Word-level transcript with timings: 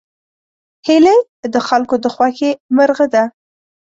هیلۍ 0.87 1.19
د 1.53 1.55
خلکو 1.67 1.95
د 2.03 2.05
خوښې 2.15 2.51
مرغه 2.75 3.05
ده 3.13 3.23